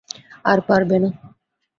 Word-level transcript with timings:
আর 0.45 0.59
পারবে 0.67 0.97
না। 1.03 1.09